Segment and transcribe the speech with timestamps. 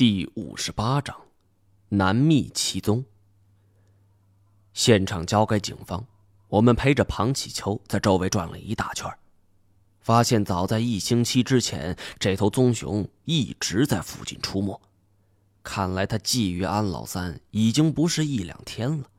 [0.00, 1.14] 第五十八章，
[1.90, 3.04] 难觅其踪。
[4.72, 6.06] 现场交给警方，
[6.48, 9.14] 我们陪着庞启秋在周围转了一大圈，
[10.00, 14.80] 发现早在一星期之前，这头棕熊一直在附近出没。
[15.62, 19.10] 看来他觊觎安老三已经不是一两天了。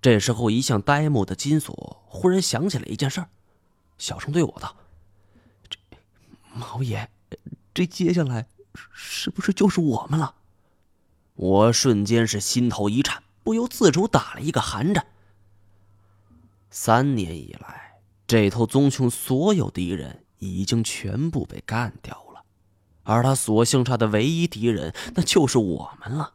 [0.00, 3.26] 这时候，一向呆木的金锁忽然想起了一件事，
[3.98, 4.76] 小声对我道
[5.68, 5.76] ：“这
[6.54, 7.10] 毛爷，
[7.74, 8.46] 这接下来……”
[8.92, 10.34] 是不是就是我们了？
[11.34, 15.06] 我瞬间是心头一颤，不由自主打了一个寒颤。
[16.70, 22.42] 三年以来，这头棕熊所有敌人已经全部被干掉了，
[23.02, 26.34] 而他所剩下的唯一敌人，那就是我们了。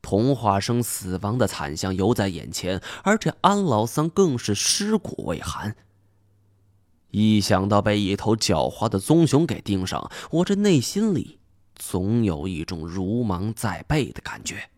[0.00, 5.76] 童话生死亡的惨象犹在眼前，而这安老三更是尸骨未寒。
[7.12, 11.38] 一想到被一头狡猾的棕熊给盯上，我这内心里
[11.74, 14.68] 总有一种如芒在背的感觉。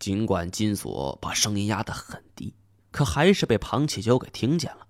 [0.00, 2.52] 尽管金锁把声音压得很低，
[2.90, 4.86] 可还是被庞启秋给听见了。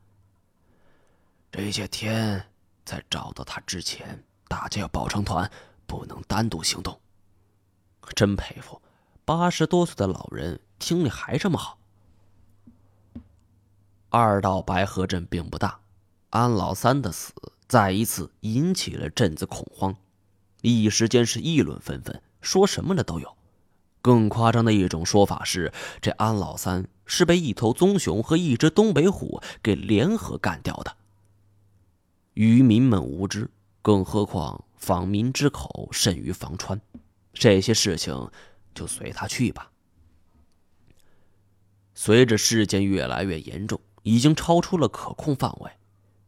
[1.53, 2.43] 这些天
[2.85, 5.49] 在找到他之前，大家要抱成团，
[5.87, 6.99] 不能单独行动。
[8.17, 8.81] 真佩服，
[9.27, 11.79] 八十多岁的老人听力还这么好。
[14.17, 15.81] 二道白河镇并不大，
[16.31, 17.33] 安老三的死
[17.67, 19.97] 再一次引起了镇子恐慌，
[20.63, 23.37] 一时间是议论纷纷，说什么的都有。
[24.01, 30.97] 更夸张的一种说法是，这安老三是被一头棕熊和一只东北虎给联合干掉的。
[32.35, 33.51] 渔民们无知，
[33.83, 36.81] 更何况访民之口甚于防川，
[37.33, 38.31] 这些事情
[38.73, 39.73] 就随他去吧。
[41.95, 43.81] 随着事件越来越严重。
[44.05, 45.73] 已经超出了可控范围，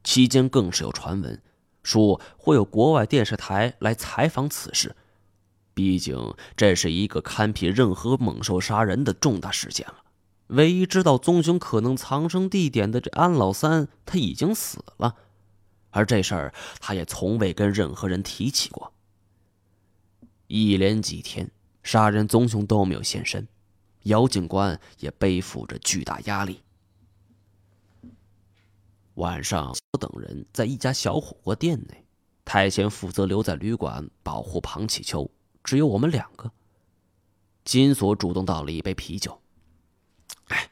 [0.04, 1.40] 期间更是有传闻
[1.82, 4.94] 说会有国外电视台来采访此事。
[5.72, 10.02] 毕竟这是一个堪比任何猛兽杀人的重大事件了。
[10.48, 15.16] 唯一知道棕熊可能藏身地点的这安老三，他已经死了，
[15.90, 18.92] 而这事儿他也从未跟任何人提起过。
[20.46, 21.50] 一连几天，
[21.82, 23.48] 杀人棕熊都没有现身，
[24.04, 26.62] 姚警官也背负着巨大压力。
[29.16, 32.06] 晚上，我等人在一家小火锅店内，
[32.44, 35.30] 太贤负责留在旅馆保护庞启秋，
[35.64, 36.52] 只有我们两个。
[37.64, 39.40] 金锁主动倒了一杯啤酒。
[40.48, 40.70] 哎，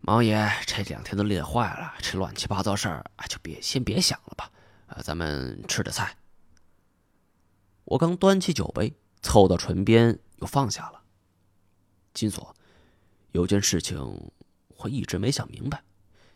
[0.00, 4.52] 毛爷这两天都累坏了，这乱七八糟事儿就别先别想了吧。
[4.88, 6.18] 啊，咱们吃着菜。
[7.84, 11.02] 我刚端起酒杯，凑到唇边又放下了。
[12.12, 12.54] 金锁，
[13.32, 14.30] 有件事情
[14.76, 15.82] 我一直没想明白，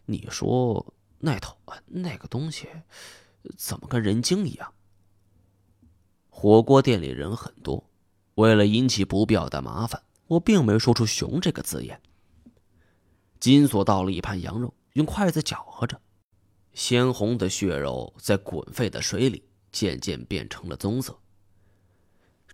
[0.07, 0.95] 你说。
[1.25, 1.57] 那头
[1.87, 2.69] 那个东西，
[3.57, 4.73] 怎么跟人精一样？
[6.29, 7.89] 火锅店里人很多，
[8.35, 12.01] 为了引起不必要的麻烦，我并没说出“熊”这个字眼。
[13.39, 16.01] 金锁倒了一盘羊肉，用筷子搅和着，
[16.75, 21.17] 鲜红的血肉在滚沸的水里渐渐变成了棕色。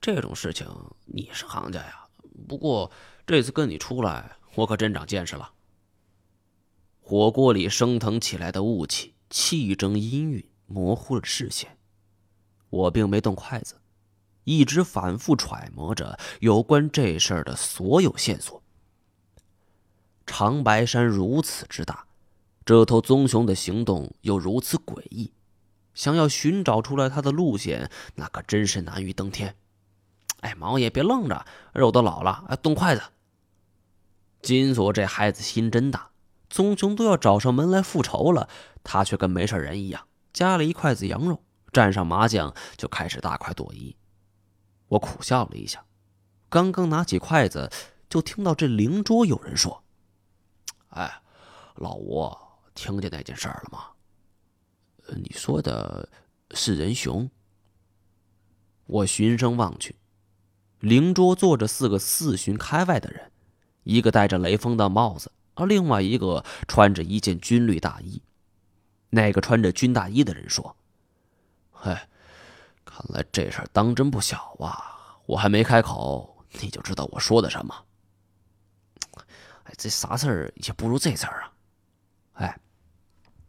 [0.00, 0.67] 这种事情
[1.06, 2.06] 你是行家呀，
[2.47, 2.91] 不过
[3.27, 5.50] 这次跟你出来，我可真长见识了。
[7.08, 11.78] 火锅里升腾起来的雾气，气蒸氤氲，模糊了视线。
[12.69, 13.76] 我并没动筷子，
[14.44, 18.62] 一直反复揣摩着有关这事儿的所有线索。
[20.26, 22.04] 长白山如此之大，
[22.66, 25.32] 这头棕熊的行动又如此诡异，
[25.94, 29.56] 想要寻找出来它的路线，那可真是难于登天。
[30.40, 33.00] 哎，毛爷别愣着，肉都老了，哎，动筷子。
[34.42, 36.07] 金锁这孩子心真大。
[36.48, 38.48] 棕熊都要找上门来复仇了，
[38.82, 41.42] 他却跟没事人一样，夹了一筷子羊肉，
[41.72, 43.97] 蘸上麻酱就开始大快朵颐。
[44.88, 45.84] 我苦笑了一下，
[46.48, 47.70] 刚刚拿起筷子，
[48.08, 49.82] 就听到这灵桌有人说
[50.88, 51.20] ：“哎，
[51.75, 52.34] 老吴，
[52.75, 53.91] 听见那件事了吗？
[55.16, 56.08] 你说的
[56.53, 57.31] 是人熊？”
[58.87, 59.96] 我循声望去，
[60.81, 63.31] 灵桌坐着四个四旬开外的人，
[63.82, 65.31] 一个戴着雷锋的帽子。
[65.58, 68.22] 而另外一个穿着一件军绿大衣，
[69.10, 70.76] 那个穿着军大衣的人说
[71.72, 72.08] ：“嗨，
[72.84, 75.19] 看来这事儿当真不小啊！
[75.26, 77.75] 我还没开口，你就知道我说的什么。
[79.64, 81.52] 哎，这啥事儿也不如这事儿啊！
[82.34, 82.61] 哎，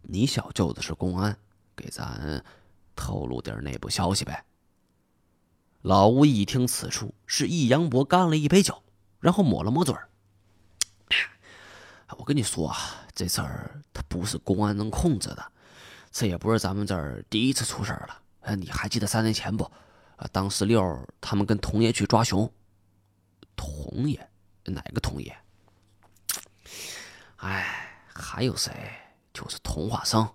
[0.02, 1.38] 你小舅子是公安，
[1.76, 2.44] 给咱
[2.96, 4.44] 透露点内部消息呗。”
[5.84, 8.82] 老吴一听此处，是易阳博干了一杯酒，
[9.20, 10.10] 然后抹了抹嘴儿。
[12.18, 12.78] 我跟你说啊，
[13.14, 15.52] 这事儿它不是公安能控制的，
[16.12, 18.22] 这也不是咱们这儿第一次出事儿了。
[18.42, 19.64] 呃，你还记得三年前不？
[20.16, 22.52] 啊，当时六儿他们跟童爷去抓熊。
[23.56, 24.30] 童爷？
[24.66, 25.36] 哪个童爷？
[27.38, 28.72] 哎，还有谁？
[29.34, 30.28] 就是童话生。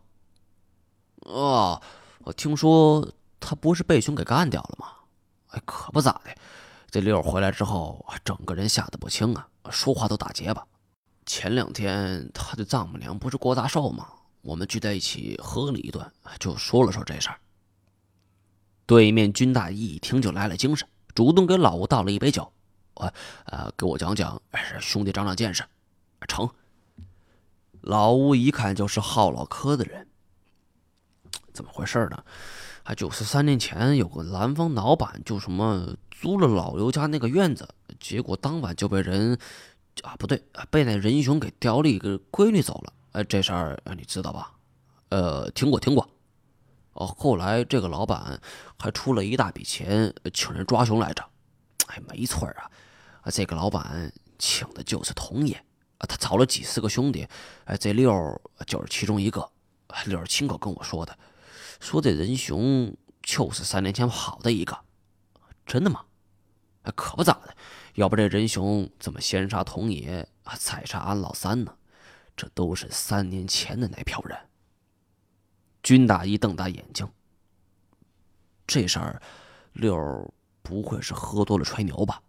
[1.20, 1.81] 哦，
[2.20, 3.06] 我听说
[3.41, 4.88] 他不是被熊给干掉了吗？
[5.49, 6.35] 哎，可不咋的。
[6.91, 10.67] 这六儿回来之后，整个人吓得不轻啊，说话都打结巴。
[11.26, 14.09] 前两天他的丈母娘不是过大寿吗？
[14.43, 16.06] 我们聚在一起喝了一顿，
[16.38, 17.41] 就说了说这事儿。
[18.87, 22.53] 对面军大衣一听就来了精神，主动给老吴倒了一杯酒。
[22.94, 23.12] 我，
[23.47, 24.41] 呃，给我讲讲，
[24.81, 25.65] 兄弟长长见识。
[26.29, 26.49] 成。
[27.81, 30.06] 老吴一看就是好唠嗑的人。
[31.53, 32.23] 怎么回事呢？
[32.82, 37.67] 还就是三年前有个南方老板，就什么租了老刘家那个院子，
[37.99, 39.38] 结果当晚就被人，
[40.02, 42.93] 啊不对，被那人熊给叼了一个闺女走了。
[43.12, 44.52] 哎，这事儿你知道吧？
[45.11, 46.08] 呃，听过听过。
[46.94, 48.41] 哦，后来这个老板
[48.79, 51.25] 还出了一大笔钱请人抓熊来着。
[51.87, 52.70] 哎，没错啊，
[53.31, 55.55] 这个老板请的就是童爷
[55.99, 57.26] 啊，他找了几十个兄弟，
[57.64, 58.12] 哎，这六
[58.67, 59.50] 就是其中一个。
[60.06, 61.17] 六儿亲口跟我说的，
[61.79, 64.76] 说这人熊就是三年前跑的一个，
[65.64, 66.05] 真的吗？
[66.82, 67.56] 哎，可不咋的，
[67.94, 71.76] 要不这人熊怎么先杀童爷啊，再杀安老三呢？
[72.37, 74.37] 这都是三年前的那票人。
[75.82, 77.08] 军大衣瞪大眼睛，
[78.67, 79.23] 这事儿
[79.73, 82.20] 六不会是喝多了吹牛吧？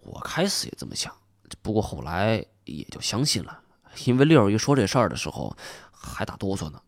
[0.00, 1.14] 我开始也这么想，
[1.62, 3.62] 不过后来也就相信了，
[4.06, 5.56] 因为六一说这事儿的时候
[5.92, 6.82] 还打哆嗦呢。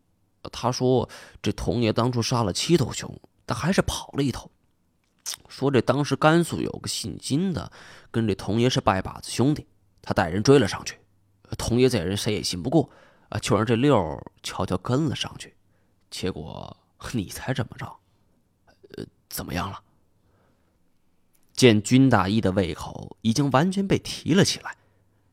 [0.50, 1.08] 他说
[1.40, 3.16] 这童爷当初杀了七头熊，
[3.46, 4.50] 但还是跑了一头。
[5.48, 7.70] 说这当时甘肃有个姓金的，
[8.10, 9.66] 跟这童爷是拜把子兄弟，
[10.02, 10.98] 他带人追了上去。
[11.58, 12.90] 童爷这人谁也信不过。
[13.30, 13.38] 啊！
[13.40, 15.56] 就让这六悄悄跟了上去，
[16.08, 16.76] 结果
[17.14, 17.96] 你猜怎么着？
[18.90, 19.82] 呃，怎么样了？
[21.52, 24.76] 见军大衣的胃口已经完全被提了起来，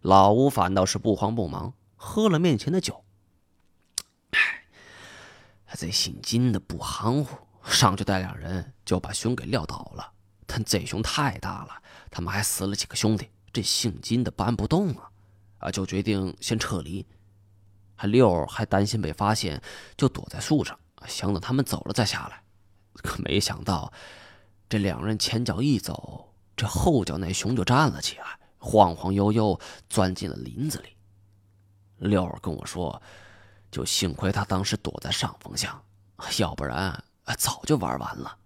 [0.02, 3.04] 老吴反倒是不慌不忙，喝了面前的酒。
[4.32, 4.40] 哎，
[5.76, 10.12] 这姓金的不含糊，上去带两人就把熊给撂倒了。
[10.46, 15.10] 但这熊太大了，他们还死了几个兄弟，这姓金的搬不动啊！
[15.60, 17.06] 啊，就决定先撤离。
[17.96, 19.62] 还六还担心被发现，
[19.96, 20.78] 就躲在树上，
[21.08, 22.44] 想等他们走了再下来。
[22.96, 23.94] 可没想到，
[24.68, 30.90] 这两人前脚一走，这后脚那熊就站了起来，晃晃悠悠钻进了林子里。
[31.98, 33.02] 六儿跟我说，
[33.70, 35.82] 就幸亏他当时躲在上风巷，
[36.40, 37.02] 要不然
[37.38, 38.38] 早就玩完了。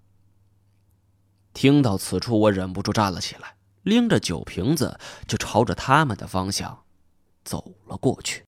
[1.54, 6.84] 听到此处，我忍不住站了起来，拎着酒瓶子就朝着他们的方向
[7.46, 8.44] 走了过去。